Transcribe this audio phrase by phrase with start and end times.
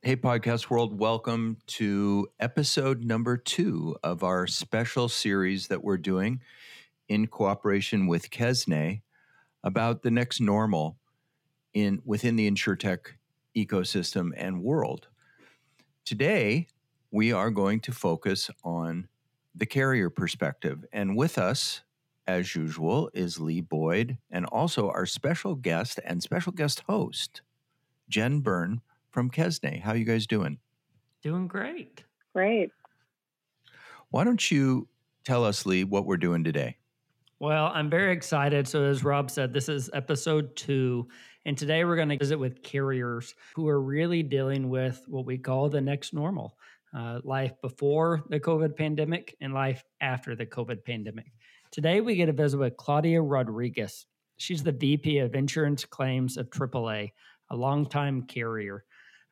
[0.00, 6.40] Hey, Podcast World, welcome to episode number two of our special series that we're doing
[7.08, 9.02] in cooperation with Kesne
[9.64, 10.98] about the next normal
[11.74, 13.14] in within the insurtech
[13.56, 15.08] ecosystem and world.
[16.04, 16.68] Today,
[17.10, 19.08] we are going to focus on
[19.52, 20.84] the carrier perspective.
[20.92, 21.82] And with us,
[22.24, 27.42] as usual, is Lee Boyd and also our special guest and special guest host,
[28.08, 28.80] Jen Byrne
[29.10, 29.80] from Kesne.
[29.80, 30.58] How are you guys doing?
[31.22, 32.04] Doing great.
[32.34, 32.70] Great.
[34.10, 34.88] Why don't you
[35.24, 36.76] tell us, Lee, what we're doing today?
[37.40, 38.66] Well, I'm very excited.
[38.66, 41.08] So, as Rob said, this is episode two.
[41.44, 45.38] And today we're going to visit with carriers who are really dealing with what we
[45.38, 46.58] call the next normal
[46.96, 51.32] uh, life before the COVID pandemic and life after the COVID pandemic.
[51.70, 54.06] Today we get to visit with Claudia Rodriguez.
[54.38, 57.12] She's the VP of Insurance Claims of AAA,
[57.50, 58.84] a longtime carrier.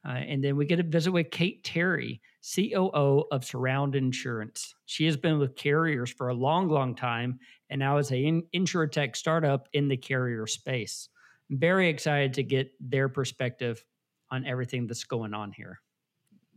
[0.07, 2.21] Uh, and then we get a visit with Kate Terry,
[2.55, 4.75] COO of Surround Insurance.
[4.85, 7.41] She has been with carriers for a long, long time
[7.71, 11.09] and now is an in- tech startup in the carrier space.
[11.51, 13.85] I'm very excited to get their perspective
[14.31, 15.81] on everything that's going on here.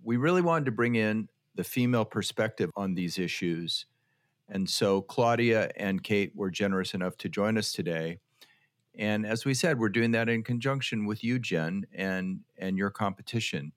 [0.03, 3.86] We really wanted to bring in the female perspective on these issues.
[4.47, 8.19] And so Claudia and Kate were generous enough to join us today.
[8.98, 12.90] And as we said, we're doing that in conjunction with you, Jen, and and your
[12.90, 13.72] competition.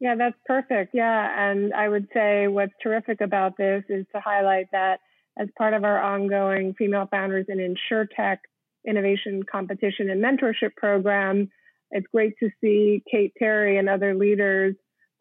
[0.00, 0.94] Yeah, that's perfect.
[0.94, 4.98] Yeah, and I would say what's terrific about this is to highlight that
[5.38, 8.38] as part of our ongoing Female Founders in InsurTech
[8.86, 11.48] Innovation Competition and Mentorship Program,
[11.92, 14.74] it's great to see Kate Terry and other leaders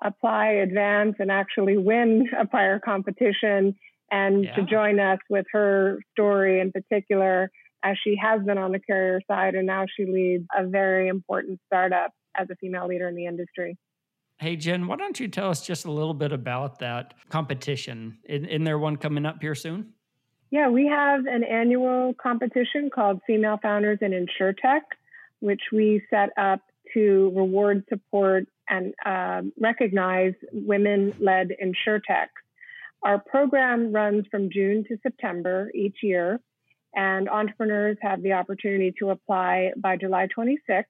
[0.03, 3.75] apply, advance, and actually win a prior competition
[4.09, 4.55] and yeah.
[4.55, 7.51] to join us with her story in particular
[7.83, 11.59] as she has been on the carrier side, and now she leads a very important
[11.65, 13.77] startup as a female leader in the industry.
[14.39, 18.17] Hey, Jen, why don't you tell us just a little bit about that competition?
[18.25, 19.93] In there one coming up here soon?
[20.49, 24.81] Yeah, we have an annual competition called Female Founders in InsurTech,
[25.39, 26.61] which we set up
[26.93, 32.27] to reward, support, and uh, recognize women led InsurTech.
[33.03, 36.39] Our program runs from June to September each year
[36.95, 40.83] and entrepreneurs have the opportunity to apply by July 26th,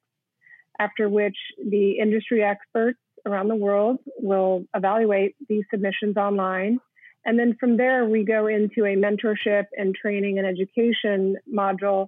[0.79, 6.79] after which the industry experts around the world will evaluate these submissions online.
[7.23, 12.07] And then from there, we go into a mentorship and training and education module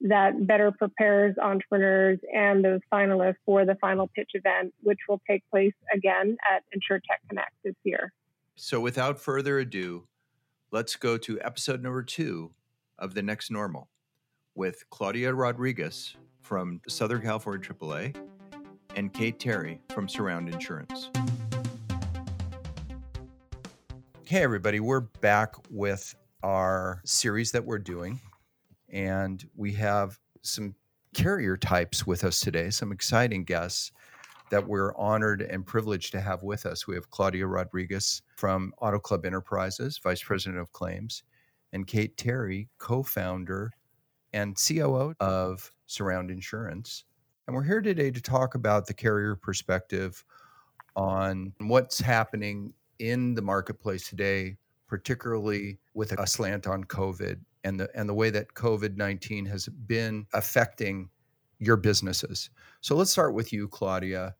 [0.00, 5.42] that better prepares entrepreneurs and those finalists for the final pitch event, which will take
[5.50, 8.12] place again at InsurTech Connect this year.
[8.54, 10.06] So, without further ado,
[10.70, 12.52] let's go to episode number two
[12.98, 13.88] of the next normal
[14.54, 18.16] with Claudia Rodriguez from Southern California AAA
[18.96, 21.10] and Kate Terry from Surround Insurance.
[24.24, 28.20] Hey, everybody, we're back with our series that we're doing,
[28.90, 30.74] and we have some
[31.14, 33.92] carrier types with us today, some exciting guests
[34.50, 36.86] that we're honored and privileged to have with us.
[36.86, 41.22] We have Claudia Rodriguez from Auto Club Enterprises, Vice President of Claims,
[41.72, 43.72] and Kate Terry, co founder
[44.32, 47.04] and COO of Surround Insurance.
[47.46, 50.22] And we're here today to talk about the carrier perspective
[50.96, 54.56] on what's happening in the marketplace today,
[54.86, 59.66] particularly with a slant on COVID and the, and the way that COVID 19 has
[59.68, 61.08] been affecting
[61.58, 62.50] your businesses.
[62.80, 64.34] So let's start with you, Claudia,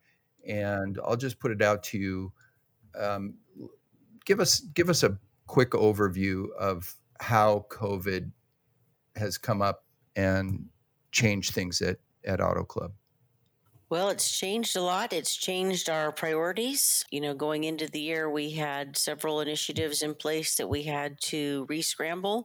[0.46, 2.32] and I'll just put it out to you.
[2.98, 3.34] Um,
[4.24, 8.30] give us give us a quick overview of how COVID
[9.16, 9.84] has come up
[10.16, 10.66] and
[11.12, 12.92] changed things at, at Auto Club?
[13.90, 15.14] Well, it's changed a lot.
[15.14, 17.06] It's changed our priorities.
[17.10, 21.18] You know, going into the year, we had several initiatives in place that we had
[21.22, 22.44] to rescramble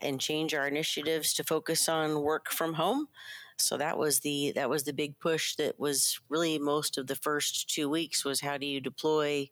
[0.00, 3.08] and change our initiatives to focus on work from home.
[3.58, 7.16] So that was the that was the big push that was really most of the
[7.16, 9.48] first 2 weeks was how do you deploy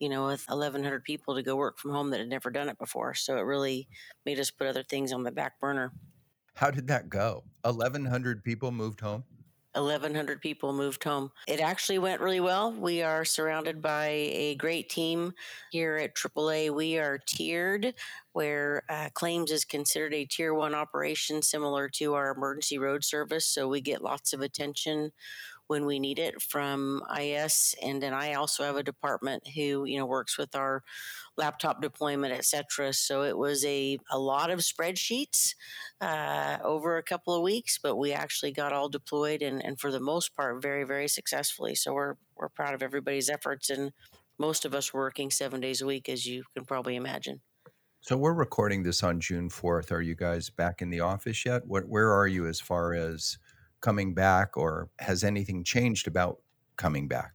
[0.00, 2.78] you know, with 1,100 people to go work from home that had never done it
[2.78, 3.14] before.
[3.14, 3.86] So it really
[4.26, 5.92] made us put other things on the back burner.
[6.54, 7.44] How did that go?
[7.62, 9.24] 1,100 people moved home?
[9.74, 11.30] 1,100 people moved home.
[11.46, 12.72] It actually went really well.
[12.72, 15.32] We are surrounded by a great team
[15.70, 16.74] here at AAA.
[16.74, 17.94] We are tiered.
[18.32, 23.46] where uh, claims is considered a tier one operation similar to our emergency road service.
[23.46, 25.12] So we get lots of attention
[25.70, 27.76] when we need it from IS.
[27.80, 30.82] And then I also have a department who, you know, works with our
[31.36, 32.92] laptop deployment, etc.
[32.92, 35.54] So it was a, a lot of spreadsheets
[36.00, 39.92] uh, over a couple of weeks, but we actually got all deployed and, and for
[39.92, 41.76] the most part, very, very successfully.
[41.76, 43.70] So we're, we're proud of everybody's efforts.
[43.70, 43.92] And
[44.40, 47.42] most of us working seven days a week, as you can probably imagine.
[48.00, 49.92] So we're recording this on June 4th.
[49.92, 51.64] Are you guys back in the office yet?
[51.64, 53.38] What, where are you as far as
[53.80, 56.40] coming back, or has anything changed about
[56.76, 57.32] coming back?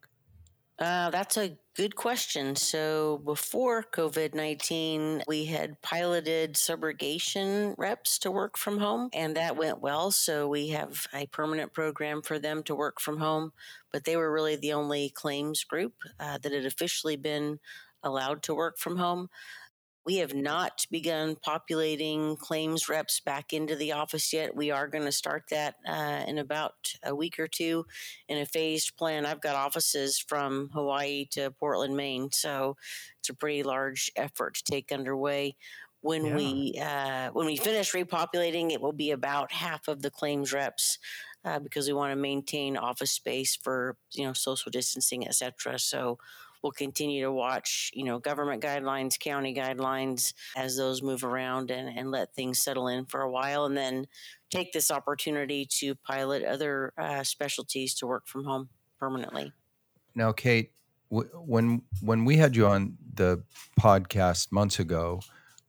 [0.78, 2.56] Uh, that's a good question.
[2.56, 9.56] So before COVID 19, we had piloted subrogation reps to work from home, and that
[9.56, 10.12] went well.
[10.12, 13.54] So we have a permanent program for them to work from home,
[13.94, 17.60] but they were really the only claims group uh, that had officially been
[18.04, 19.30] allowed to work from home.
[20.06, 24.56] We have not begun populating claims reps back into the office yet.
[24.56, 26.74] We are going to start that uh, in about
[27.04, 27.86] a week or two
[28.30, 29.26] in a phased plan.
[29.26, 32.78] I've got offices from Hawaii to Portland, Maine, so
[33.20, 35.56] it's a pretty large effort to take underway.
[36.02, 36.36] When yeah.
[36.36, 41.00] we uh, when we finish repopulating, it will be about half of the claims reps
[41.44, 45.80] uh, because we want to maintain office space for you know social distancing, et cetera.
[45.80, 46.20] So
[46.66, 51.96] we'll continue to watch, you know, government guidelines, county guidelines as those move around and,
[51.96, 54.08] and let things settle in for a while and then
[54.50, 58.68] take this opportunity to pilot other uh, specialties to work from home
[59.00, 59.54] permanently.
[60.16, 60.72] Now, Kate,
[61.12, 63.44] w- when when we had you on the
[63.80, 65.20] podcast months ago,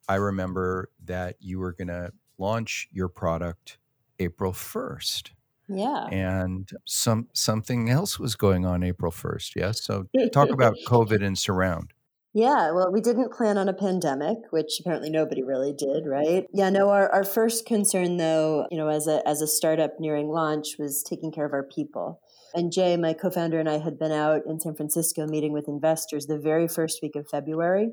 [0.09, 3.77] I remember that you were going to launch your product
[4.19, 5.29] April 1st.
[5.69, 6.07] Yeah.
[6.07, 9.57] And some something else was going on April 1st.
[9.57, 9.85] Yes.
[9.85, 11.93] So talk about COVID and surround.
[12.33, 16.47] Yeah, well, we didn't plan on a pandemic, which apparently nobody really did, right?
[16.53, 20.29] Yeah, no, our, our first concern though, you know, as a as a startup nearing
[20.29, 22.21] launch was taking care of our people.
[22.53, 26.27] And Jay, my co-founder and I had been out in San Francisco meeting with investors
[26.27, 27.91] the very first week of February.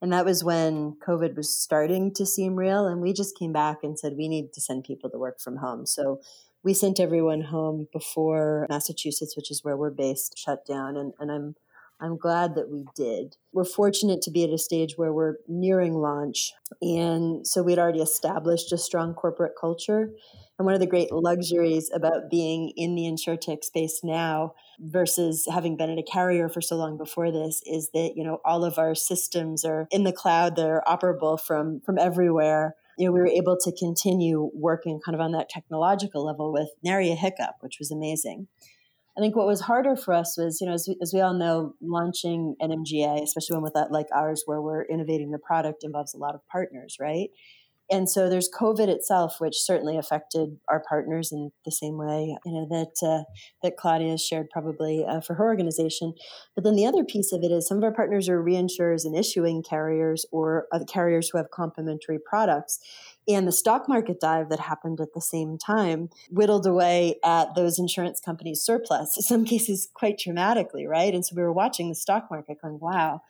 [0.00, 2.86] And that was when COVID was starting to seem real.
[2.86, 5.56] And we just came back and said, we need to send people to work from
[5.58, 5.86] home.
[5.86, 6.20] So
[6.62, 10.96] we sent everyone home before Massachusetts, which is where we're based, shut down.
[10.96, 11.54] And, and I'm
[12.00, 13.36] I'm glad that we did.
[13.52, 16.52] We're fortunate to be at a stage where we're nearing launch.
[16.80, 20.10] And so we'd already established a strong corporate culture.
[20.58, 25.76] And one of the great luxuries about being in the insurtech space now versus having
[25.76, 28.78] been at a carrier for so long before this is that, you know, all of
[28.78, 33.26] our systems are in the cloud, they're operable from from everywhere you know, we were
[33.26, 37.76] able to continue working kind of on that technological level with nary a hiccup, which
[37.78, 38.46] was amazing.
[39.16, 41.32] I think what was harder for us was, you know, as we, as we all
[41.32, 45.82] know, launching an MGA, especially one with that like ours, where we're innovating the product,
[45.82, 47.30] involves a lot of partners, right?
[47.90, 52.52] And so there's COVID itself, which certainly affected our partners in the same way, you
[52.52, 53.24] know, that uh,
[53.62, 56.14] that Claudia shared probably uh, for her organization.
[56.54, 59.16] But then the other piece of it is some of our partners are reinsurers and
[59.16, 62.78] issuing carriers or carriers who have complementary products.
[63.28, 67.78] And the stock market dive that happened at the same time whittled away at those
[67.78, 71.14] insurance companies' surplus, in some cases quite dramatically, right?
[71.14, 73.22] And so we were watching the stock market going, wow,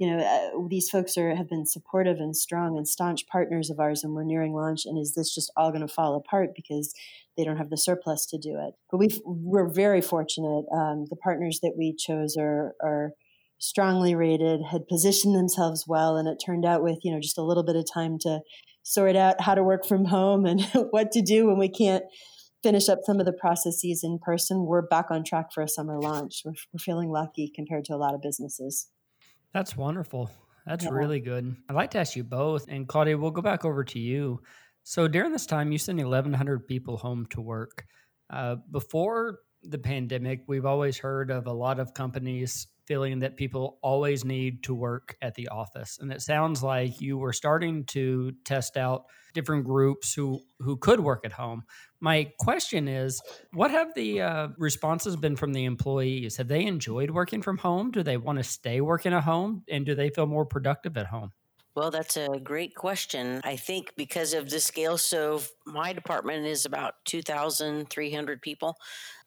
[0.00, 3.78] you know, uh, these folks are have been supportive and strong and staunch partners of
[3.78, 4.86] ours, and we're nearing launch.
[4.86, 6.94] And is this just all going to fall apart because
[7.36, 8.72] they don't have the surplus to do it?
[8.90, 10.64] But we we're very fortunate.
[10.74, 13.12] Um, the partners that we chose are are
[13.58, 17.44] strongly rated, had positioned themselves well, and it turned out with you know just a
[17.44, 18.40] little bit of time to
[18.82, 22.04] sort out how to work from home and what to do when we can't
[22.62, 24.64] finish up some of the processes in person.
[24.64, 26.40] We're back on track for a summer launch.
[26.42, 28.88] We're, we're feeling lucky compared to a lot of businesses.
[29.52, 30.30] That's wonderful.
[30.66, 30.90] That's yeah.
[30.90, 31.56] really good.
[31.68, 34.40] I'd like to ask you both, and Claudia, we'll go back over to you.
[34.82, 37.84] So during this time, you sent 1,100 people home to work.
[38.28, 43.78] Uh, before the pandemic, we've always heard of a lot of companies feeling that people
[43.82, 45.96] always need to work at the office.
[46.00, 50.98] And it sounds like you were starting to test out different groups who who could
[50.98, 51.62] work at home.
[52.00, 56.36] My question is, what have the uh, responses been from the employees?
[56.38, 57.92] Have they enjoyed working from home?
[57.92, 61.06] Do they want to stay working at home, and do they feel more productive at
[61.06, 61.30] home?
[61.76, 63.40] Well, that's a great question.
[63.44, 68.76] I think because of the scale, so my department is about 2,300 people.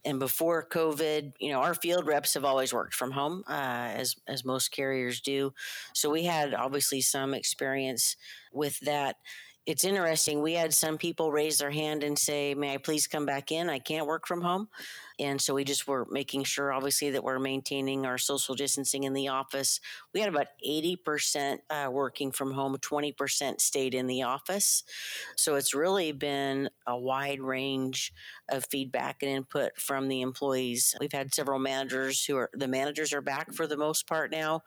[0.06, 4.16] And before COVID, you know, our field reps have always worked from home, uh, as,
[4.28, 5.54] as most carriers do.
[5.94, 8.18] So we had obviously some experience
[8.52, 9.16] with that
[9.66, 10.42] it's interesting.
[10.42, 13.70] We had some people raise their hand and say, May I please come back in?
[13.70, 14.68] I can't work from home.
[15.20, 19.14] And so we just were making sure, obviously, that we're maintaining our social distancing in
[19.14, 19.80] the office.
[20.14, 24.84] We had about 80% uh, working from home, 20% stayed in the office.
[25.38, 28.12] So it's really been a wide range
[28.50, 30.94] of feedback and input from the employees.
[31.00, 34.64] We've had several managers who are, the managers are back for the most part now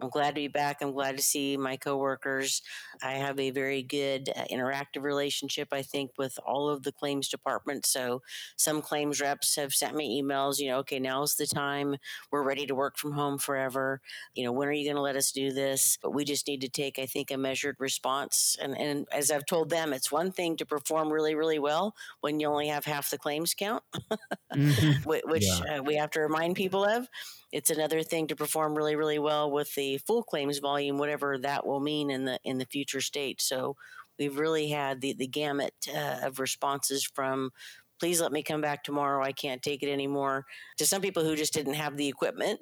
[0.00, 0.78] I'm glad to be back.
[0.80, 2.62] I'm glad to see my coworkers.
[3.02, 7.28] I have a very good uh, interactive relationship, I think, with all of the claims
[7.28, 7.90] departments.
[7.90, 8.22] So
[8.56, 11.96] some claims reps have sent me emails, you know, okay, now's the time.
[12.30, 14.00] We're ready to work from home forever.
[14.34, 15.98] You know, when are you going to let us do this?
[16.02, 18.56] But we just need to take, I think, a measured response.
[18.60, 22.40] And, and as I've told them, it's one thing to perform really, really well when
[22.40, 23.82] you only have half the claims count,
[24.54, 25.08] mm-hmm.
[25.08, 25.78] which yeah.
[25.78, 27.08] uh, we have to remind people of.
[27.50, 31.66] It's another thing to perform really, really well with the full claims volume, whatever that
[31.66, 33.40] will mean in the in the future state.
[33.40, 33.76] So
[34.18, 37.50] we've really had the the gamut uh, of responses from
[37.98, 39.24] please let me come back tomorrow.
[39.24, 42.60] I can't take it anymore to some people who just didn't have the equipment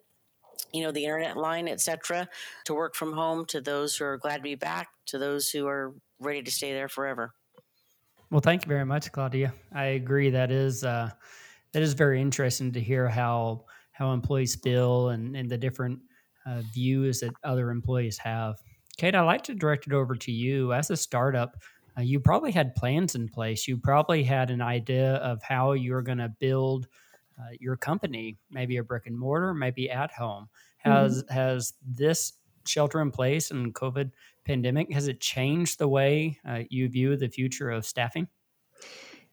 [0.72, 2.28] you know the internet line etc
[2.64, 5.66] to work from home to those who are glad to be back to those who
[5.66, 7.34] are ready to stay there forever.
[8.30, 9.52] Well thank you very much claudia.
[9.72, 10.30] I agree.
[10.30, 11.10] That is uh,
[11.72, 13.64] that is very interesting to hear how
[13.96, 16.00] how employees feel and, and the different
[16.46, 18.56] uh, views that other employees have.
[18.96, 20.72] Kate, I'd like to direct it over to you.
[20.72, 21.56] As a startup,
[21.98, 23.66] uh, you probably had plans in place.
[23.66, 26.88] You probably had an idea of how you're going to build
[27.38, 30.48] uh, your company, maybe a brick and mortar, maybe at home.
[30.78, 31.34] Has mm-hmm.
[31.34, 32.34] has this
[32.66, 34.10] shelter in place and COVID
[34.44, 38.28] pandemic has it changed the way uh, you view the future of staffing?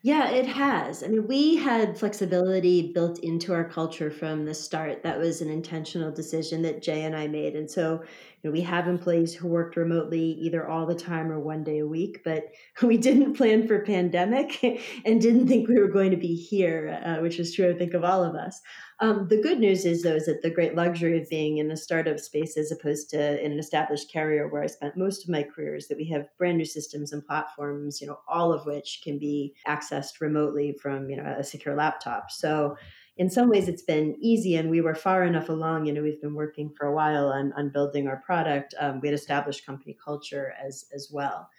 [0.06, 1.02] Yeah, it has.
[1.02, 5.02] I mean, we had flexibility built into our culture from the start.
[5.02, 7.56] That was an intentional decision that Jay and I made.
[7.56, 8.04] And so,
[8.42, 11.80] you know, we have employees who worked remotely either all the time or one day
[11.80, 12.52] a week, but
[12.84, 14.62] we didn't plan for pandemic
[15.06, 17.94] and didn't think we were going to be here, uh, which is true, I think,
[17.94, 18.60] of all of us.
[19.04, 21.76] Um, the good news is, though, is that the great luxury of being in the
[21.76, 25.44] startup space as opposed to in an established carrier where I spent most of my
[25.44, 29.02] career is that we have brand new systems and platforms, you know, all of which
[29.04, 32.32] can be accessed remotely from, you know, a secure laptop.
[32.32, 32.78] So
[33.18, 36.22] in some ways it's been easy and we were far enough along, you know, we've
[36.22, 38.74] been working for a while on, on building our product.
[38.80, 41.50] Um, we had established company culture as, as well.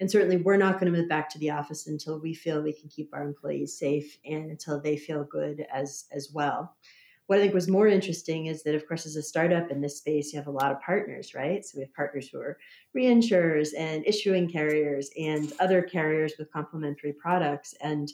[0.00, 2.72] And certainly, we're not going to move back to the office until we feel we
[2.72, 6.74] can keep our employees safe and until they feel good as as well.
[7.26, 9.96] What I think was more interesting is that, of course, as a startup in this
[9.96, 11.64] space, you have a lot of partners, right?
[11.64, 12.58] So we have partners who are
[12.94, 17.74] reinsurers and issuing carriers and other carriers with complementary products.
[17.80, 18.12] And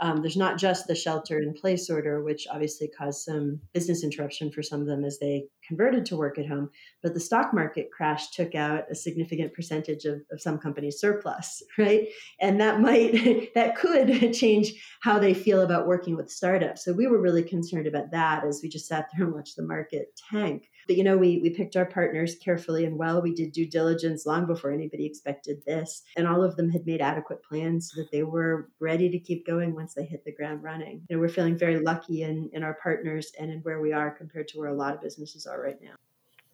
[0.00, 4.50] um, there's not just the shelter in place order, which obviously caused some business interruption
[4.50, 6.70] for some of them as they converted to work at home.
[7.02, 11.62] But the stock market crash took out a significant percentage of, of some companies' surplus,
[11.78, 12.08] right?
[12.40, 16.82] And that might, that could change how they feel about working with startups.
[16.84, 19.62] So we were really concerned about that as we just sat there and watched the
[19.62, 20.68] market tank.
[20.90, 23.22] But you know, we we picked our partners carefully and well.
[23.22, 27.00] We did due diligence long before anybody expected this, and all of them had made
[27.00, 30.64] adequate plans so that they were ready to keep going once they hit the ground
[30.64, 31.02] running.
[31.08, 34.48] Know, we're feeling very lucky in in our partners and in where we are compared
[34.48, 35.92] to where a lot of businesses are right now.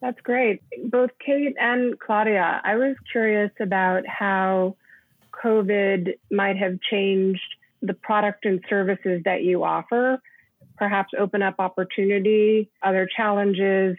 [0.01, 0.61] That's great.
[0.83, 4.75] Both Kate and Claudia, I was curious about how
[5.43, 10.21] COVID might have changed the product and services that you offer,
[10.77, 13.97] perhaps open up opportunity, other challenges,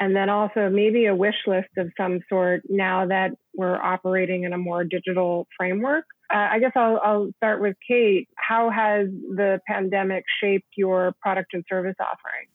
[0.00, 4.52] and then also maybe a wish list of some sort now that we're operating in
[4.52, 6.04] a more digital framework.
[6.32, 8.28] Uh, I guess I'll, I'll start with Kate.
[8.36, 12.48] How has the pandemic shaped your product and service offering?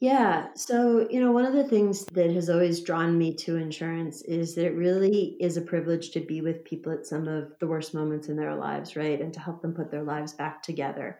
[0.00, 0.48] Yeah.
[0.54, 4.54] So, you know, one of the things that has always drawn me to insurance is
[4.54, 7.94] that it really is a privilege to be with people at some of the worst
[7.94, 9.20] moments in their lives, right?
[9.20, 11.18] And to help them put their lives back together.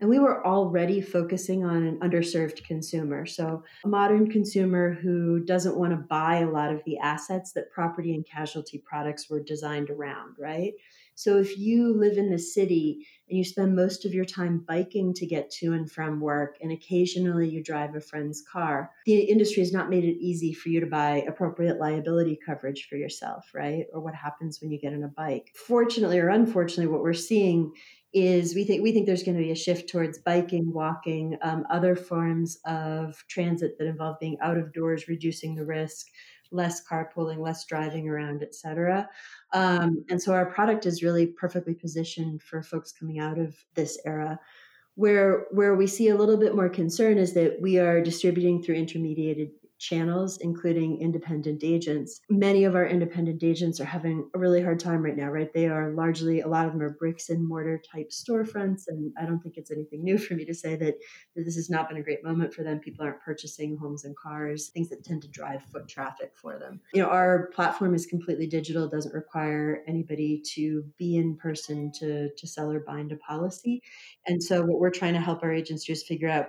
[0.00, 3.24] And we were already focusing on an underserved consumer.
[3.24, 7.70] So, a modern consumer who doesn't want to buy a lot of the assets that
[7.70, 10.74] property and casualty products were designed around, right?
[11.14, 15.14] So, if you live in the city and you spend most of your time biking
[15.14, 19.62] to get to and from work, and occasionally you drive a friend's car, the industry
[19.62, 23.86] has not made it easy for you to buy appropriate liability coverage for yourself, right?
[23.94, 25.52] Or what happens when you get on a bike.
[25.54, 27.72] Fortunately or unfortunately, what we're seeing
[28.16, 31.66] is we think we think there's going to be a shift towards biking, walking, um,
[31.68, 36.06] other forms of transit that involve being out of doors, reducing the risk,
[36.50, 39.06] less carpooling, less driving around, etc.
[39.52, 43.98] Um, and so our product is really perfectly positioned for folks coming out of this
[44.06, 44.40] era.
[44.94, 48.76] Where where we see a little bit more concern is that we are distributing through
[48.76, 52.20] intermediated channels, including independent agents.
[52.28, 55.52] Many of our independent agents are having a really hard time right now, right?
[55.52, 58.84] They are largely, a lot of them are bricks and mortar type storefronts.
[58.88, 60.94] And I don't think it's anything new for me to say that,
[61.34, 62.78] that this has not been a great moment for them.
[62.78, 66.80] People aren't purchasing homes and cars, things that tend to drive foot traffic for them.
[66.94, 72.30] You know, our platform is completely digital, doesn't require anybody to be in person to,
[72.34, 73.82] to sell or bind a policy.
[74.26, 76.46] And so what we're trying to help our agents do is figure out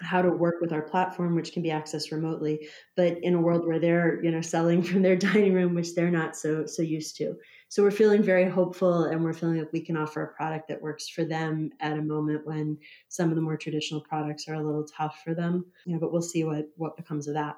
[0.00, 3.66] how to work with our platform which can be accessed remotely but in a world
[3.66, 7.16] where they're you know selling from their dining room which they're not so so used
[7.16, 7.36] to.
[7.68, 10.82] So we're feeling very hopeful and we're feeling like we can offer a product that
[10.82, 12.76] works for them at a moment when
[13.08, 15.64] some of the more traditional products are a little tough for them.
[15.86, 17.56] You know but we'll see what what becomes of that.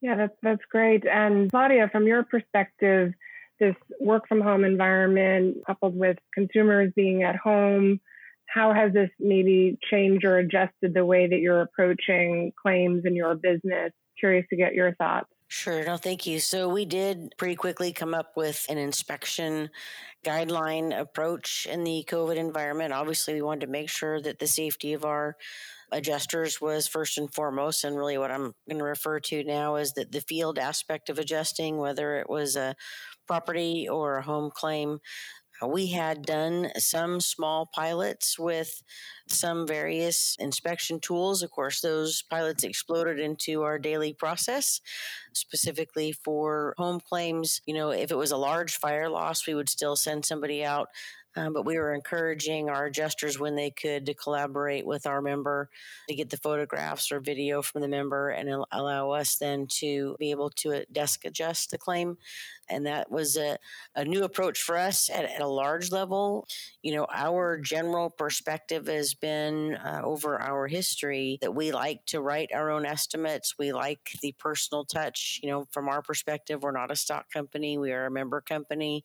[0.00, 1.04] Yeah that's that's great.
[1.06, 3.12] And claudia from your perspective
[3.58, 8.00] this work from home environment coupled with consumers being at home
[8.48, 13.34] how has this maybe changed or adjusted the way that you're approaching claims in your
[13.34, 13.92] business?
[14.18, 15.28] Curious to get your thoughts.
[15.48, 16.40] Sure, no, thank you.
[16.40, 19.70] So, we did pretty quickly come up with an inspection
[20.24, 22.92] guideline approach in the COVID environment.
[22.92, 25.36] Obviously, we wanted to make sure that the safety of our
[25.92, 27.84] adjusters was first and foremost.
[27.84, 31.18] And really, what I'm going to refer to now is that the field aspect of
[31.18, 32.74] adjusting, whether it was a
[33.28, 34.98] property or a home claim,
[35.62, 38.82] Uh, we had done some small pilots with
[39.28, 41.42] some various inspection tools.
[41.42, 44.80] Of course, those pilots exploded into our daily process,
[45.32, 47.60] specifically for home claims.
[47.66, 50.88] You know, if it was a large fire loss, we would still send somebody out
[51.36, 55.68] um, but we were encouraging our adjusters when they could to collaborate with our member
[56.08, 60.30] to get the photographs or video from the member and allow us then to be
[60.30, 62.16] able to uh, desk adjust the claim.
[62.68, 63.58] And that was a,
[63.94, 66.48] a new approach for us at, at, a large level.
[66.82, 72.20] You know, our general perspective has been uh, over our history that we like to
[72.20, 73.54] write our own estimates.
[73.56, 75.38] We like the personal touch.
[75.42, 79.04] You know, from our perspective, we're not a stock company, we are a member company.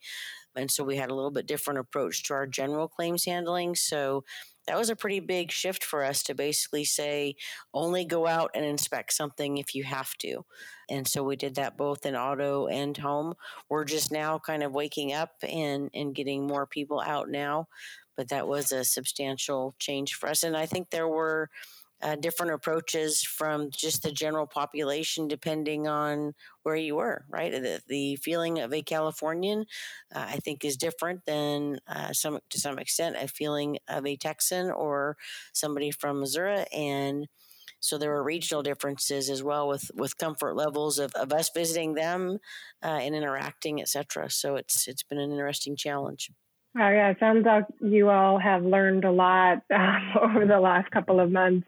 [0.55, 3.75] And so we had a little bit different approach to our general claims handling.
[3.75, 4.23] So
[4.67, 7.35] that was a pretty big shift for us to basically say
[7.73, 10.45] only go out and inspect something if you have to.
[10.89, 13.33] And so we did that both in auto and home.
[13.69, 17.67] We're just now kind of waking up and, and getting more people out now.
[18.15, 20.43] But that was a substantial change for us.
[20.43, 21.49] And I think there were
[22.01, 26.33] uh, different approaches from just the general population depending on
[26.63, 29.65] where you were right the, the feeling of a californian
[30.15, 34.15] uh, i think is different than uh, some to some extent a feeling of a
[34.15, 35.17] texan or
[35.53, 37.27] somebody from missouri and
[37.79, 41.93] so there are regional differences as well with with comfort levels of, of us visiting
[41.95, 42.39] them
[42.83, 46.31] uh, and interacting etc so it's it's been an interesting challenge
[46.77, 47.09] Oh, yeah.
[47.09, 51.29] It sounds like you all have learned a lot um, over the last couple of
[51.29, 51.67] months.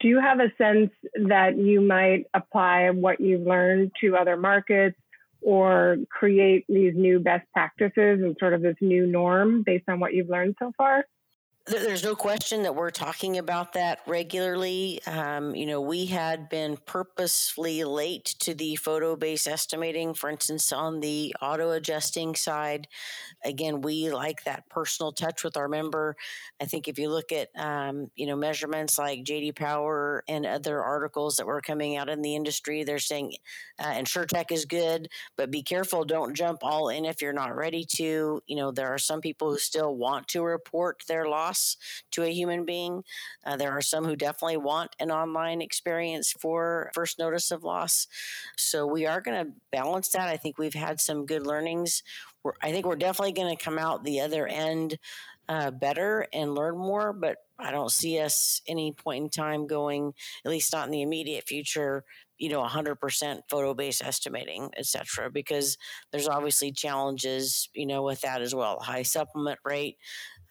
[0.00, 0.90] Do you have a sense
[1.26, 4.96] that you might apply what you've learned to other markets
[5.40, 10.14] or create these new best practices and sort of this new norm based on what
[10.14, 11.04] you've learned so far?
[11.70, 15.00] There's no question that we're talking about that regularly.
[15.06, 20.72] Um, you know, we had been purposefully late to the photo based estimating, for instance,
[20.72, 22.88] on the auto adjusting side.
[23.44, 26.16] Again, we like that personal touch with our member.
[26.58, 30.82] I think if you look at, um, you know, measurements like JD Power and other
[30.82, 33.34] articles that were coming out in the industry, they're saying
[33.78, 36.04] uh, InsureTech is good, but be careful.
[36.04, 38.42] Don't jump all in if you're not ready to.
[38.46, 41.57] You know, there are some people who still want to report their loss
[42.12, 43.02] to a human being.
[43.44, 48.06] Uh, there are some who definitely want an online experience for first notice of loss.
[48.56, 50.28] So we are going to balance that.
[50.28, 52.02] I think we've had some good learnings.
[52.42, 54.98] We're, I think we're definitely going to come out the other end
[55.48, 60.12] uh, better and learn more, but I don't see us any point in time going,
[60.44, 62.04] at least not in the immediate future,
[62.38, 65.76] you know 100% photo based estimating etc because
[66.12, 69.98] there's obviously challenges you know with that as well high supplement rate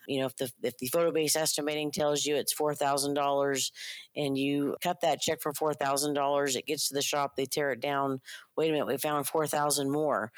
[0.08, 3.70] you know if the if the photo based estimating tells you it's four thousand dollars
[4.16, 7.46] and you cut that check for four thousand dollars it gets to the shop they
[7.46, 8.20] tear it down.
[8.56, 10.32] Wait a minute we found four thousand more.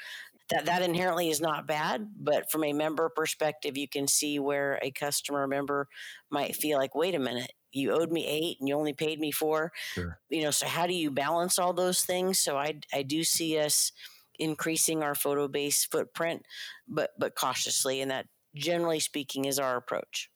[0.49, 4.77] That that inherently is not bad but from a member perspective you can see where
[4.81, 5.87] a customer member
[6.29, 9.31] might feel like wait a minute you owed me eight and you only paid me
[9.31, 9.71] four.
[9.93, 10.19] Sure.
[10.29, 12.39] you know so how do you balance all those things?
[12.39, 13.93] So i i do see us
[14.39, 16.43] increasing our photo based footprint
[16.87, 20.29] but but cautiously and that generally speaking, is our approach.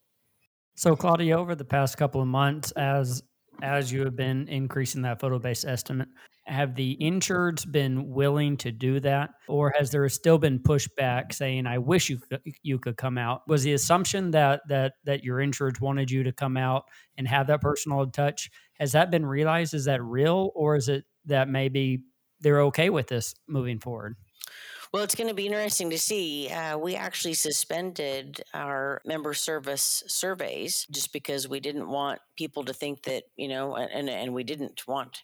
[0.76, 3.24] So, Claudia, over the past couple of months, as
[3.62, 6.10] as you have been increasing that photo based estimate,
[6.48, 11.66] Have the insureds been willing to do that, or has there still been pushback saying,
[11.66, 13.42] "I wish you could, you could come out"?
[13.48, 16.84] Was the assumption that that that your insureds wanted you to come out
[17.18, 18.50] and have that personal touch?
[18.80, 19.74] Has that been realized?
[19.74, 22.04] Is that real, or is it that maybe
[22.42, 24.16] they're okay with this moving forward?
[24.96, 26.48] Well, it's going to be interesting to see.
[26.48, 32.74] Uh, we actually suspended our member service surveys just because we didn't want people to
[32.74, 35.22] think that, you know, and, and we didn't want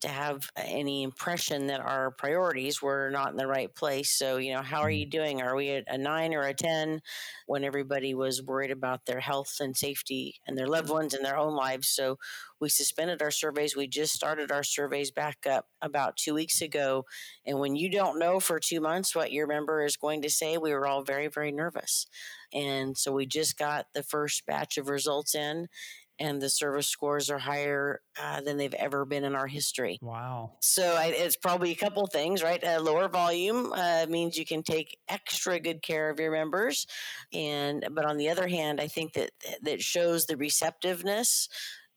[0.00, 4.10] to have any impression that our priorities were not in the right place.
[4.10, 5.10] So, you know, how are you mm.
[5.10, 5.42] doing?
[5.42, 7.00] Are we at a nine or a 10
[7.46, 11.36] when everybody was worried about their health and safety and their loved ones and their
[11.36, 11.88] own lives?
[11.88, 12.18] So,
[12.60, 13.74] we suspended our surveys.
[13.74, 17.06] We just started our surveys back up about two weeks ago.
[17.46, 20.58] And when you don't know for two months what your member is going to say,
[20.58, 22.06] we were all very, very nervous.
[22.52, 25.68] And so we just got the first batch of results in
[26.20, 29.98] and the service scores are higher uh, than they've ever been in our history.
[30.02, 30.52] Wow.
[30.60, 32.62] So I, it's probably a couple things, right?
[32.62, 36.86] A lower volume uh, means you can take extra good care of your members.
[37.32, 39.30] And, but on the other hand, I think that
[39.62, 41.48] that shows the receptiveness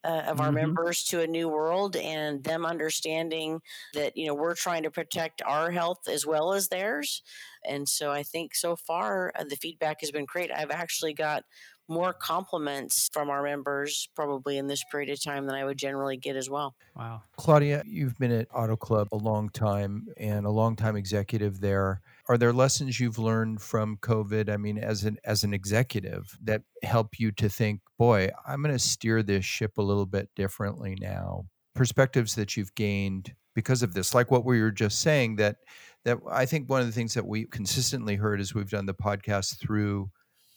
[0.04, 0.56] uh, of our mm-hmm.
[0.56, 3.62] members to a new world and them understanding
[3.94, 7.22] that you know we're trying to protect our health as well as theirs
[7.66, 11.44] and so i think so far uh, the feedback has been great i've actually got
[11.88, 16.18] more compliments from our members probably in this period of time than I would generally
[16.18, 16.76] get as well.
[16.96, 17.24] Wow.
[17.38, 22.02] Claudia, you've been at Auto Club a long time and a long time executive there.
[22.30, 24.50] Are there lessons you've learned from COVID?
[24.50, 28.74] I mean, as an as an executive that help you to think, boy, I'm going
[28.74, 31.46] to steer this ship a little bit differently now.
[31.76, 35.58] Perspectives that you've gained because of this, like what we were just saying, that
[36.06, 38.94] that I think one of the things that we consistently heard as we've done the
[38.94, 40.10] podcast through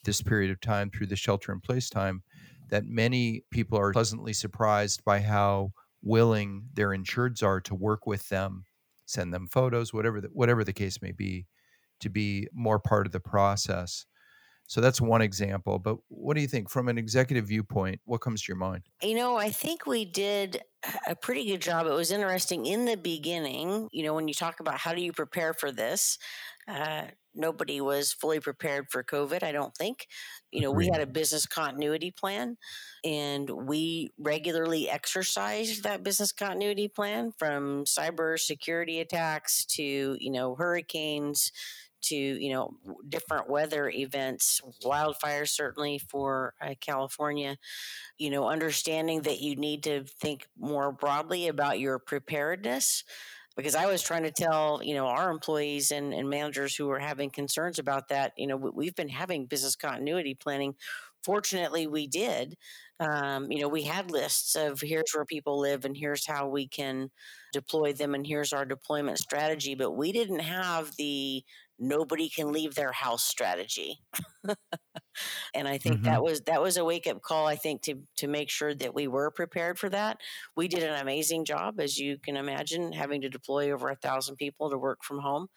[0.06, 2.22] this period of time through the shelter in place time
[2.70, 8.28] that many people are pleasantly surprised by how willing their insureds are to work with
[8.28, 8.64] them,
[9.04, 11.46] send them photos, whatever the, whatever the case may be,
[12.00, 14.06] to be more part of the process.
[14.68, 15.78] So that's one example.
[15.78, 18.00] But what do you think from an executive viewpoint?
[18.04, 18.82] What comes to your mind?
[19.00, 20.60] You know, I think we did
[21.06, 21.86] a pretty good job.
[21.86, 25.12] It was interesting in the beginning, you know, when you talk about how do you
[25.12, 26.18] prepare for this,
[26.68, 27.02] uh,
[27.34, 30.06] nobody was fully prepared for COVID, I don't think.
[30.50, 32.56] You know, we had a business continuity plan
[33.04, 40.54] and we regularly exercised that business continuity plan from cyber security attacks to, you know,
[40.56, 41.52] hurricanes
[42.02, 42.76] to you know
[43.08, 47.56] different weather events wildfires certainly for uh, california
[48.18, 53.04] you know understanding that you need to think more broadly about your preparedness
[53.56, 56.98] because I was trying to tell, you know, our employees and, and managers who were
[56.98, 60.74] having concerns about that, you know, we've been having business continuity planning.
[61.24, 62.56] Fortunately, we did.
[62.98, 66.66] Um, you know, we had lists of here's where people live and here's how we
[66.66, 67.10] can
[67.52, 71.44] deploy them and here's our deployment strategy, but we didn't have the
[71.78, 74.00] nobody can leave their house strategy.
[75.54, 76.04] and I think mm-hmm.
[76.04, 78.94] that was that was a wake up call I think to to make sure that
[78.94, 80.18] we were prepared for that.
[80.56, 84.36] We did an amazing job as you can imagine having to deploy over a thousand
[84.36, 85.48] people to work from home.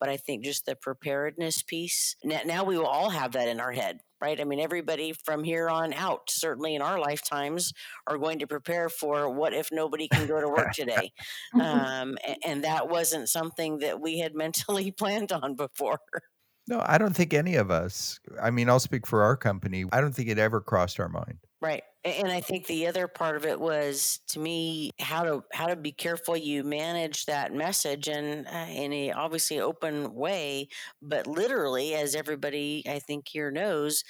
[0.00, 3.60] But I think just the preparedness piece now, now we will all have that in
[3.60, 4.40] our head right?
[4.40, 7.74] I mean, everybody from here on out, certainly in our lifetimes,
[8.06, 11.12] are going to prepare for what if nobody can go to work today.
[11.60, 15.98] um, and, and that wasn't something that we had mentally planned on before.
[16.66, 18.18] No, I don't think any of us.
[18.42, 19.84] I mean, I'll speak for our company.
[19.92, 21.36] I don't think it ever crossed our mind.
[21.60, 21.82] Right.
[22.04, 25.76] And I think the other part of it was to me how to how to
[25.76, 30.68] be careful you manage that message and uh, in a obviously open way,
[31.00, 34.04] but literally as everybody I think here knows,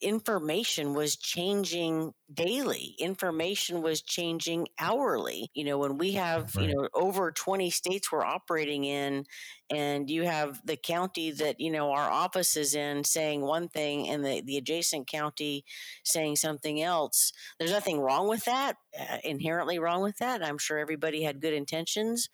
[0.00, 2.94] information was changing daily.
[2.98, 5.50] Information was changing hourly.
[5.54, 6.68] You know when we have right.
[6.68, 9.24] you know over 20 states we're operating in
[9.70, 14.08] and you have the county that you know our office is in saying one thing
[14.08, 15.64] and the, the adjacent county
[16.04, 20.42] saying something else there's nothing wrong with that uh, inherently wrong with that.
[20.42, 22.28] I'm sure everybody had good intentions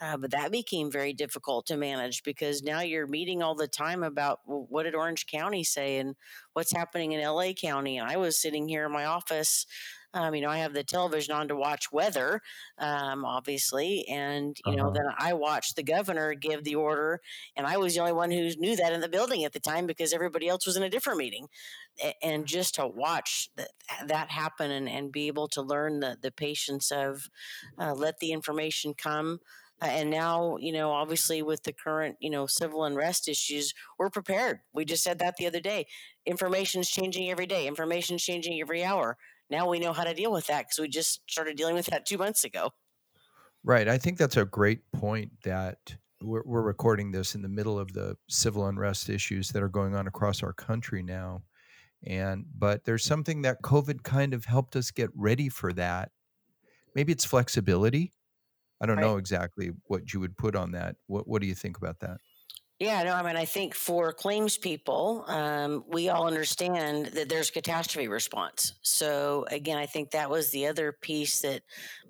[0.00, 4.02] uh, but that became very difficult to manage because now you're meeting all the time
[4.02, 6.16] about well, what did Orange County say and
[6.52, 7.96] what's happening in LA County.
[7.96, 9.66] And I was sitting here in my office.
[10.14, 12.40] Um, you know, I have the television on to watch weather,
[12.78, 14.84] um, obviously, and you uh-huh.
[14.84, 17.20] know, then I watched the governor give the order,
[17.54, 19.86] and I was the only one who knew that in the building at the time
[19.86, 21.48] because everybody else was in a different meeting.
[22.22, 23.68] And just to watch that,
[24.06, 27.28] that happen and, and be able to learn the the patience of
[27.78, 29.40] uh, let the information come.
[29.82, 34.60] And now, you know, obviously with the current, you know, civil unrest issues, we're prepared.
[34.72, 35.86] We just said that the other day.
[36.24, 37.66] Information is changing every day.
[37.66, 39.18] Information is changing every hour.
[39.50, 42.06] Now we know how to deal with that because we just started dealing with that
[42.06, 42.70] two months ago.
[43.62, 43.86] Right.
[43.86, 47.92] I think that's a great point that we're, we're recording this in the middle of
[47.92, 51.42] the civil unrest issues that are going on across our country now.
[52.06, 56.12] And, but there's something that COVID kind of helped us get ready for that.
[56.94, 58.12] Maybe it's flexibility.
[58.80, 59.02] I don't right.
[59.02, 60.96] know exactly what you would put on that.
[61.06, 62.18] What, what do you think about that?
[62.78, 67.50] Yeah, no, I mean, I think for claims people, um, we all understand that there's
[67.50, 68.74] catastrophe response.
[68.82, 71.62] So, again, I think that was the other piece that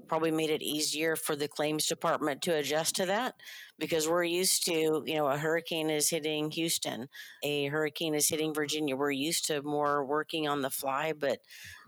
[0.08, 3.34] probably made it easier for the claims department to adjust to that
[3.78, 7.06] because we're used to, you know, a hurricane is hitting Houston,
[7.44, 8.96] a hurricane is hitting Virginia.
[8.96, 11.38] We're used to more working on the fly, but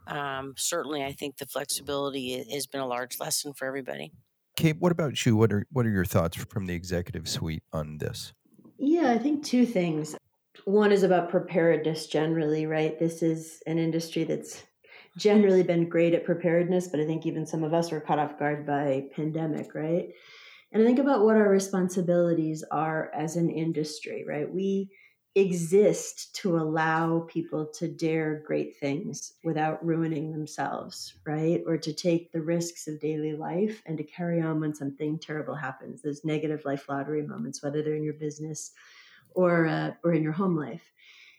[0.06, 4.12] um, certainly I think the flexibility has been a large lesson for everybody.
[4.58, 5.36] Kate, what about you?
[5.36, 8.32] What are what are your thoughts from the executive suite on this?
[8.76, 10.16] Yeah, I think two things.
[10.64, 12.98] One is about preparedness generally, right?
[12.98, 14.64] This is an industry that's
[15.16, 18.36] generally been great at preparedness, but I think even some of us were caught off
[18.36, 20.08] guard by pandemic, right?
[20.72, 24.52] And I think about what our responsibilities are as an industry, right?
[24.52, 24.90] We
[25.38, 31.62] exist to allow people to dare great things without ruining themselves, right?
[31.66, 35.54] Or to take the risks of daily life and to carry on when something terrible
[35.54, 36.02] happens.
[36.02, 38.72] Those negative life lottery moments, whether they're in your business
[39.30, 40.92] or uh, or in your home life.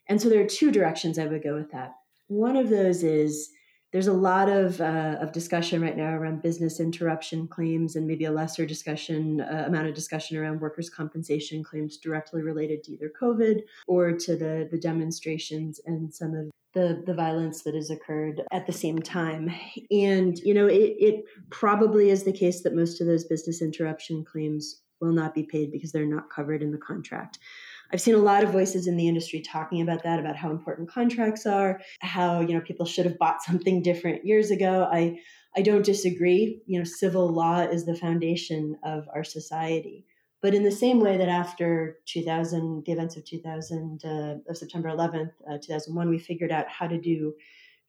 [0.07, 1.95] And so there are two directions I would go with that.
[2.27, 3.51] One of those is
[3.91, 8.25] there's a lot of, uh, of discussion right now around business interruption claims and maybe
[8.25, 13.11] a lesser discussion uh, amount of discussion around workers compensation claims directly related to either
[13.19, 18.41] covid or to the, the demonstrations and some of the, the violence that has occurred
[18.51, 19.51] at the same time.
[19.89, 24.23] And you know it, it probably is the case that most of those business interruption
[24.23, 27.39] claims will not be paid because they're not covered in the contract
[27.91, 30.89] I've seen a lot of voices in the industry talking about that, about how important
[30.89, 34.87] contracts are, how you know people should have bought something different years ago.
[34.91, 35.19] I
[35.55, 36.61] I don't disagree.
[36.67, 40.05] You know, civil law is the foundation of our society.
[40.41, 44.89] But in the same way that after 2000, the events of 2000, uh, of September
[44.89, 47.33] 11th, uh, 2001, we figured out how to do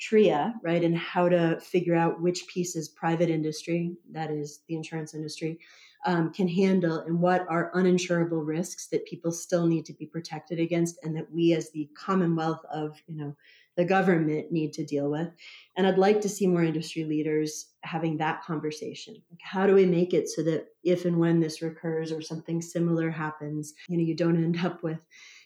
[0.00, 5.14] TRIA, right, and how to figure out which pieces private industry, that is the insurance
[5.14, 5.60] industry,
[6.06, 10.58] um, can handle and what are uninsurable risks that people still need to be protected
[10.58, 13.36] against and that we as the commonwealth of you know
[13.76, 15.28] the government need to deal with.
[15.76, 19.14] And i'd like to see more industry leaders having that conversation.
[19.30, 22.62] Like how do we make it so that if and when this recurs or something
[22.62, 25.04] similar happens you know you don't end up with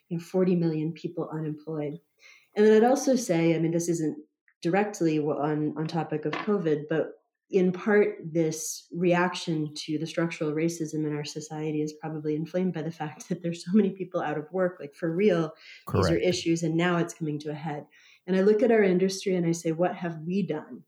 [0.08, 1.98] you know 40 million people unemployed?
[2.56, 4.16] And then i'd also say i mean this isn't
[4.62, 7.14] directly on on topic of covid but
[7.50, 12.83] in part, this reaction to the structural racism in our society is probably inflamed by
[12.83, 14.78] the fact that there's so many people out of work.
[14.80, 15.52] Like for real,
[15.87, 16.09] Correct.
[16.09, 17.87] these are issues, and now it's coming to a head.
[18.26, 20.83] And I look at our industry and I say, what have we done?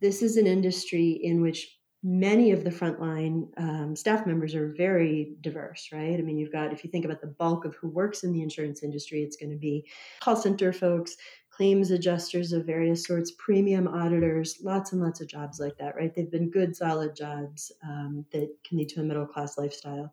[0.00, 5.34] This is an industry in which many of the frontline um, staff members are very
[5.40, 6.18] diverse, right?
[6.18, 8.42] I mean, you've got, if you think about the bulk of who works in the
[8.42, 9.86] insurance industry, it's going to be
[10.20, 11.16] call center folks,
[11.56, 16.12] claims adjusters of various sorts, premium auditors, lots and lots of jobs like that, right?
[16.12, 20.12] They've been good, solid jobs um, that can lead to a middle class lifestyle.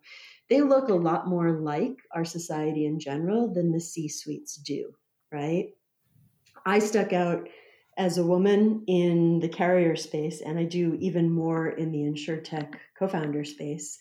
[0.50, 4.94] They look a lot more like our society in general than the C suites do,
[5.32, 5.70] right?
[6.66, 7.50] I stuck out
[7.98, 12.76] as a woman in the carrier space, and I do even more in the insurtech
[12.98, 14.00] co founder space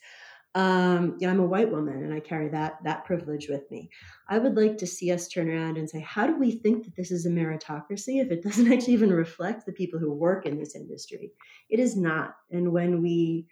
[0.55, 3.89] um, you know, I'm a white woman and I carry that that privilege with me.
[4.29, 6.97] I would like to see us turn around and say, how do we think that
[6.97, 10.59] this is a meritocracy if it doesn't actually even reflect the people who work in
[10.59, 11.33] this industry?
[11.69, 12.35] It is not.
[12.51, 13.47] And when we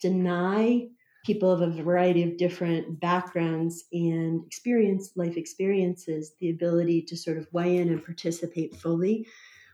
[0.00, 0.88] deny
[1.24, 7.38] people of a variety of different backgrounds and experience life experiences the ability to sort
[7.38, 9.26] of weigh in and participate fully,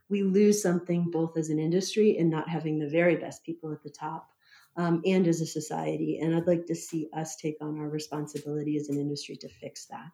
[0.08, 3.82] we lose something both as an industry and not having the very best people at
[3.82, 4.28] the top
[4.78, 6.18] um, and as a society.
[6.22, 9.86] And I'd like to see us take on our responsibility as an industry to fix
[9.86, 10.12] that.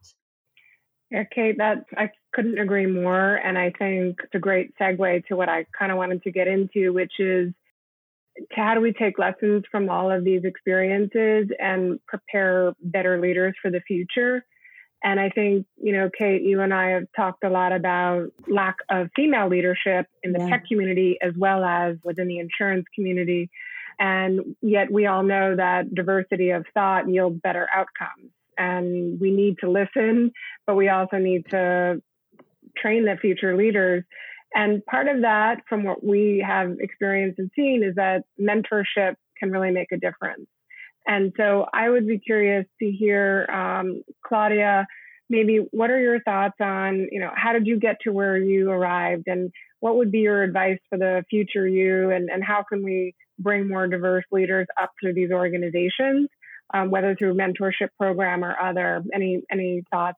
[1.11, 3.37] Yeah, Kate, that I couldn't agree more.
[3.37, 6.49] And I think it's a great segue to what I kind of wanted to get
[6.49, 7.53] into, which is
[8.51, 13.71] how do we take lessons from all of these experiences and prepare better leaders for
[13.71, 14.45] the future?
[15.05, 18.77] And I think, you know, Kate, you and I have talked a lot about lack
[18.89, 20.49] of female leadership in the yeah.
[20.49, 23.51] tech community as well as within the insurance community.
[23.99, 28.33] And yet we all know that diversity of thought yields better outcomes.
[28.57, 30.33] And we need to listen,
[30.67, 32.01] but we also need to
[32.77, 34.05] train the future leaders.
[34.55, 39.51] And part of that, from what we have experienced and seen, is that mentorship can
[39.51, 40.47] really make a difference.
[41.07, 44.87] And so I would be curious to hear, um, Claudia,
[45.29, 48.71] maybe what are your thoughts on, you know, how did you get to where you
[48.71, 49.51] arrived and
[49.85, 53.69] what would be your advice for the future you and, and how can we bring
[53.69, 56.31] more diverse leaders up through these organizations,
[56.73, 59.05] um, whether through mentorship program or other?
[59.13, 60.17] Any any thoughts?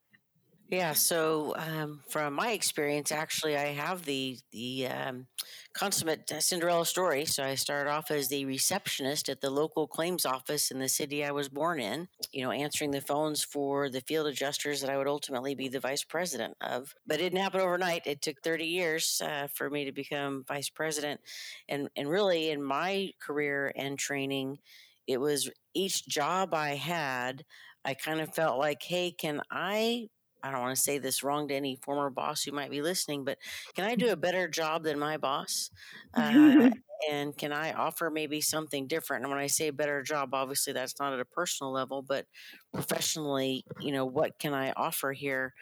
[0.68, 5.28] Yeah, so um, from my experience, actually, I have the the um,
[5.74, 7.24] consummate Cinderella story.
[7.24, 11.24] So I started off as the receptionist at the local claims office in the city
[11.24, 12.08] I was born in.
[12.32, 15.78] You know, answering the phones for the field adjusters that I would ultimately be the
[15.78, 16.94] vice president of.
[17.06, 18.02] But it didn't happen overnight.
[18.04, 21.20] It took thirty years uh, for me to become vice president,
[21.68, 24.58] and and really in my career and training,
[25.06, 27.44] it was each job I had.
[27.84, 30.08] I kind of felt like, hey, can I
[30.46, 33.24] I don't want to say this wrong to any former boss who might be listening,
[33.24, 33.38] but
[33.74, 35.70] can I do a better job than my boss?
[36.14, 36.70] Uh,
[37.10, 39.24] and can I offer maybe something different?
[39.24, 42.26] And when I say better job, obviously that's not at a personal level, but
[42.72, 45.54] professionally, you know, what can I offer here?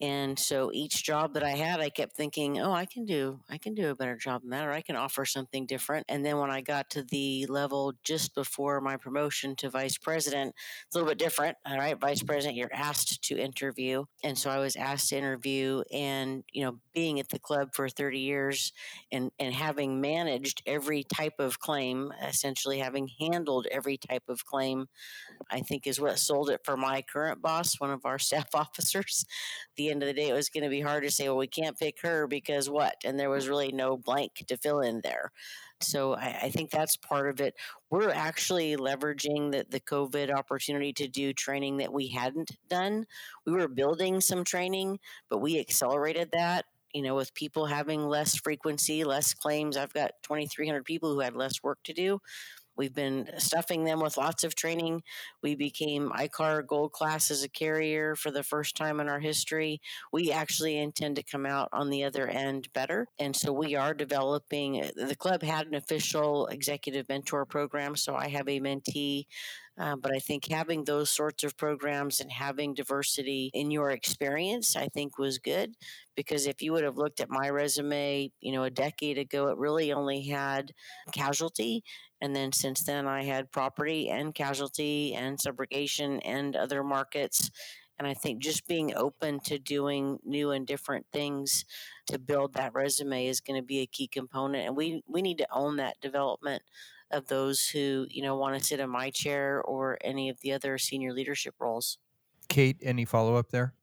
[0.00, 3.58] And so each job that I had, I kept thinking, oh, I can do, I
[3.58, 6.06] can do a better job than that, or I can offer something different.
[6.08, 10.54] And then when I got to the level just before my promotion to vice president,
[10.86, 11.56] it's a little bit different.
[11.66, 14.04] All right, vice president, you're asked to interview.
[14.22, 17.88] And so I was asked to interview and, you know, being at the club for
[17.88, 18.72] 30 years
[19.12, 24.88] and, and having managed every type of claim, essentially having handled every type of claim,
[25.48, 29.24] I think is what sold it for my current boss, one of our staff officers.
[29.28, 31.36] At The end of the day, it was going to be hard to say, well,
[31.38, 32.96] we can't pick her because what?
[33.04, 35.30] And there was really no blank to fill in there.
[35.80, 37.54] So I, I, think that's part of it.
[37.90, 43.06] We're actually leveraging the, the COVID opportunity to do training that we hadn't done.
[43.46, 44.98] We were building some training,
[45.30, 46.64] but we accelerated that.
[46.94, 49.76] You know, with people having less frequency, less claims.
[49.76, 52.20] I've got 2,300 people who had less work to do.
[52.78, 55.02] We've been stuffing them with lots of training.
[55.42, 59.80] We became ICAR Gold Class as a carrier for the first time in our history.
[60.12, 63.08] We actually intend to come out on the other end better.
[63.18, 67.96] And so we are developing, uh, the club had an official executive mentor program.
[67.96, 69.26] So I have a mentee
[69.78, 74.74] uh, but I think having those sorts of programs and having diversity in your experience,
[74.74, 75.74] I think was good
[76.16, 79.56] because if you would have looked at my resume, you know, a decade ago, it
[79.56, 80.72] really only had
[81.12, 81.84] casualty.
[82.20, 87.48] And then since then, I had property and casualty and subrogation and other markets.
[88.00, 91.64] And I think just being open to doing new and different things
[92.06, 94.66] to build that resume is going to be a key component.
[94.66, 96.62] And we, we need to own that development
[97.10, 100.52] of those who, you know, want to sit in my chair or any of the
[100.52, 101.98] other senior leadership roles.
[102.48, 103.74] Kate, any follow up there?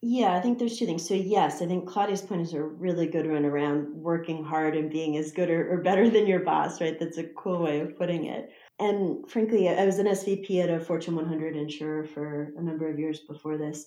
[0.00, 1.06] Yeah, I think there's two things.
[1.06, 4.88] So, yes, I think Claudia's point is a really good one around working hard and
[4.88, 6.98] being as good or, or better than your boss, right?
[6.98, 8.50] That's a cool way of putting it.
[8.78, 12.98] And frankly, I was an SVP at a Fortune 100 insurer for a number of
[12.98, 13.86] years before this.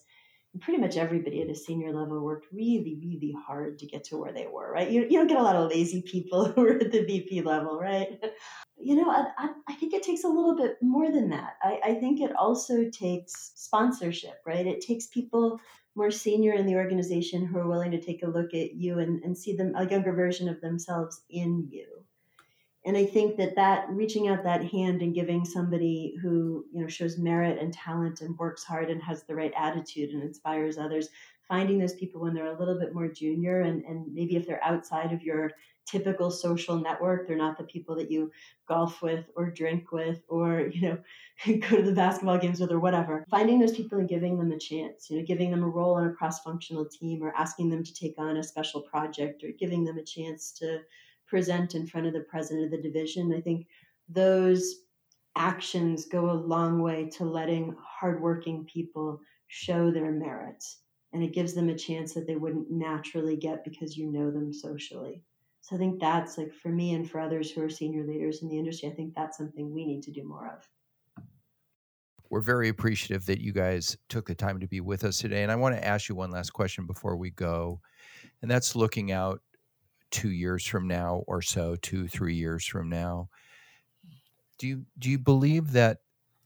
[0.60, 4.34] Pretty much everybody at a senior level worked really, really hard to get to where
[4.34, 4.90] they were, right?
[4.90, 7.80] You, you don't get a lot of lazy people who are at the VP level,
[7.80, 8.22] right?
[8.84, 11.54] You know, I, I think it takes a little bit more than that.
[11.62, 14.66] I, I think it also takes sponsorship, right?
[14.66, 15.60] It takes people
[15.94, 19.22] more senior in the organization who are willing to take a look at you and,
[19.24, 22.04] and see them a younger version of themselves in you
[22.86, 26.88] and i think that that reaching out that hand and giving somebody who you know
[26.88, 31.10] shows merit and talent and works hard and has the right attitude and inspires others
[31.48, 34.64] finding those people when they're a little bit more junior and, and maybe if they're
[34.64, 35.52] outside of your
[35.86, 38.32] typical social network they're not the people that you
[38.68, 40.98] golf with or drink with or you know
[41.46, 44.58] go to the basketball games with or whatever finding those people and giving them a
[44.58, 47.94] chance you know giving them a role on a cross-functional team or asking them to
[47.94, 50.80] take on a special project or giving them a chance to
[51.32, 53.34] present in front of the president of the division.
[53.34, 53.66] I think
[54.10, 54.76] those
[55.38, 60.82] actions go a long way to letting hardworking people show their merits.
[61.14, 64.52] And it gives them a chance that they wouldn't naturally get because you know them
[64.52, 65.24] socially.
[65.62, 68.50] So I think that's like for me and for others who are senior leaders in
[68.50, 71.24] the industry, I think that's something we need to do more of.
[72.30, 75.44] We're very appreciative that you guys took the time to be with us today.
[75.44, 77.80] And I want to ask you one last question before we go.
[78.42, 79.42] And that's looking out
[80.12, 83.30] two years from now or so, two, three years from now.
[84.58, 86.00] Do you do you believe that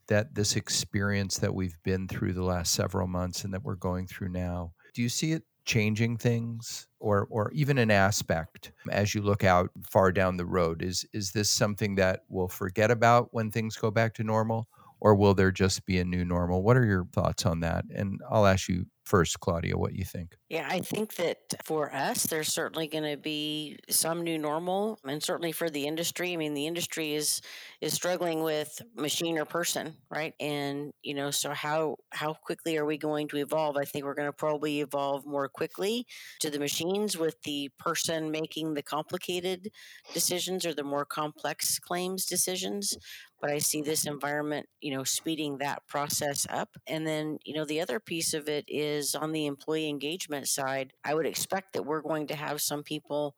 [0.07, 4.07] that this experience that we've been through the last several months and that we're going
[4.07, 9.21] through now, do you see it changing things or or even an aspect as you
[9.21, 10.81] look out far down the road?
[10.81, 14.67] Is is this something that we'll forget about when things go back to normal?
[15.01, 16.63] Or will there just be a new normal?
[16.63, 17.85] What are your thoughts on that?
[17.93, 20.35] And I'll ask you first, Claudia, what you think.
[20.49, 25.21] Yeah, I think that for us, there's certainly going to be some new normal, and
[25.21, 26.33] certainly for the industry.
[26.33, 27.41] I mean, the industry is
[27.81, 30.33] is struggling with machine or person, right?
[30.39, 33.77] And you know, so how how quickly are we going to evolve?
[33.77, 36.05] I think we're going to probably evolve more quickly
[36.41, 39.69] to the machines, with the person making the complicated
[40.13, 42.97] decisions or the more complex claims decisions
[43.45, 46.69] but I see this environment, you know, speeding that process up.
[46.87, 50.93] And then, you know, the other piece of it is on the employee engagement side,
[51.03, 53.35] I would expect that we're going to have some people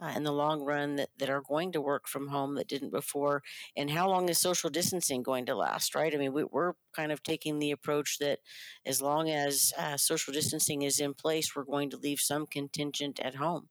[0.00, 2.90] uh, in the long run that, that are going to work from home that didn't
[2.90, 3.42] before
[3.76, 6.14] and how long is social distancing going to last right?
[6.14, 8.38] I mean we, are kind of taking the approach that
[8.86, 13.20] as long as uh, social distancing is in place we're going to leave some contingent
[13.20, 13.68] at home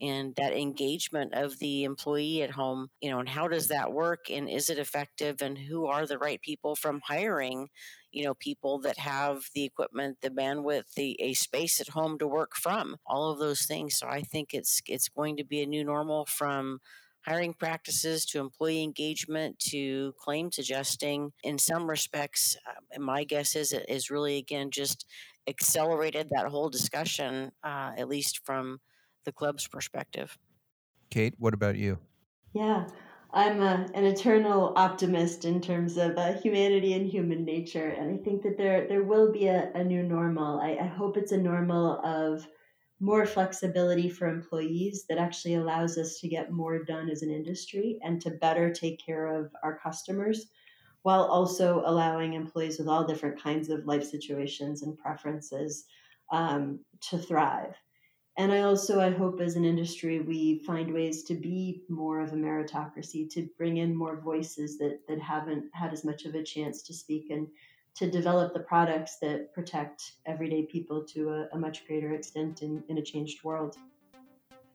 [0.00, 4.30] and that engagement of the employee at home you know and how does that work
[4.30, 7.68] and is it effective and who are the right people from hiring
[8.12, 12.26] you know people that have the equipment the bandwidth the a space at home to
[12.26, 13.96] work from all of those things.
[13.96, 16.80] So i think it's it's going to be a new normal from
[17.26, 23.72] hiring practices to employee engagement to claims adjusting in some respects uh, my guess is
[23.72, 25.04] it is really again just
[25.46, 28.80] accelerated that whole discussion uh, at least from
[29.28, 30.38] the club's perspective.
[31.10, 31.98] Kate, what about you?
[32.54, 32.86] Yeah,
[33.30, 38.22] I'm a, an eternal optimist in terms of uh, humanity and human nature, and I
[38.24, 40.60] think that there there will be a, a new normal.
[40.60, 42.46] I, I hope it's a normal of
[43.00, 47.98] more flexibility for employees that actually allows us to get more done as an industry
[48.02, 50.46] and to better take care of our customers
[51.02, 55.84] while also allowing employees with all different kinds of life situations and preferences
[56.32, 57.74] um, to thrive
[58.38, 62.32] and I also I hope as an industry we find ways to be more of
[62.32, 66.42] a meritocracy, to bring in more voices that that haven't had as much of a
[66.42, 67.48] chance to speak and
[67.96, 72.82] to develop the products that protect everyday people to a, a much greater extent in,
[72.88, 73.76] in a changed world.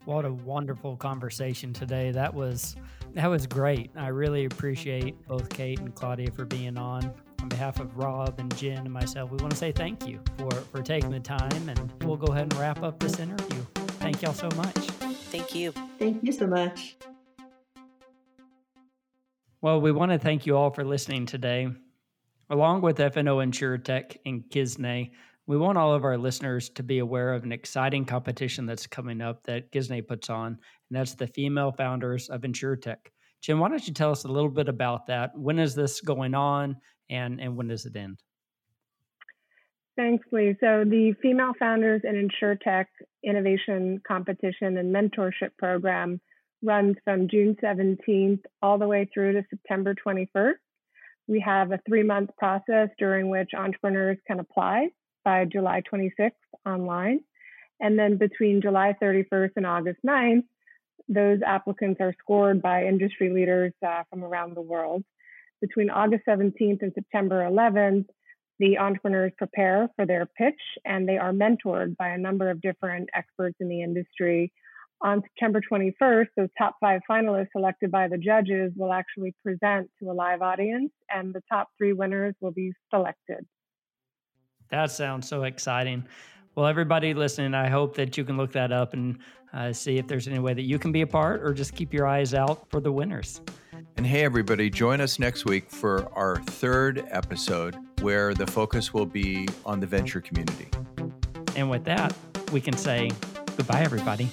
[0.03, 2.11] What a wonderful conversation today.
[2.11, 2.75] That was
[3.13, 3.91] that was great.
[3.95, 8.55] I really appreciate both Kate and Claudia for being on on behalf of Rob and
[8.55, 11.91] Jen and myself, we want to say thank you for, for taking the time and
[12.01, 13.61] we'll go ahead and wrap up this interview.
[13.99, 14.77] Thank y'all so much.
[15.29, 15.73] Thank you.
[15.99, 16.95] Thank you so much.
[19.59, 21.67] Well, we want to thank you all for listening today.
[22.49, 25.11] Along with FNO InsureTech and Gisne,
[25.45, 29.19] we want all of our listeners to be aware of an exciting competition that's coming
[29.19, 30.57] up that Gisne puts on, and
[30.91, 33.07] that's the Female Founders of InsureTech.
[33.41, 35.37] Jim, why don't you tell us a little bit about that?
[35.37, 36.77] When is this going on?
[37.09, 38.19] And and when does it end?
[39.95, 40.55] Thanks, Lee.
[40.59, 42.85] So the Female Founders and InsureTech
[43.23, 46.19] Innovation Competition and Mentorship Program
[46.63, 50.53] runs from June 17th all the way through to September 21st.
[51.27, 54.87] We have a three-month process during which entrepreneurs can apply
[55.23, 56.31] by July 26th
[56.65, 57.19] online.
[57.79, 60.45] And then between July 31st and August 9th,
[61.07, 65.03] those applicants are scored by industry leaders uh, from around the world
[65.63, 68.07] between August 17th and September 11th,
[68.59, 73.07] the entrepreneurs prepare for their pitch and they are mentored by a number of different
[73.15, 74.51] experts in the industry.
[75.01, 80.11] On September 21st, those top five finalists selected by the judges will actually present to
[80.11, 83.45] a live audience, and the top three winners will be selected.
[84.69, 86.05] That sounds so exciting.
[86.55, 89.17] Well, everybody listening, I hope that you can look that up and
[89.53, 91.91] uh, see if there's any way that you can be a part or just keep
[91.91, 93.41] your eyes out for the winners.
[93.97, 99.07] And hey, everybody, join us next week for our third episode where the focus will
[99.07, 100.67] be on the venture community.
[101.55, 102.15] And with that,
[102.51, 103.09] we can say
[103.57, 104.29] goodbye, everybody.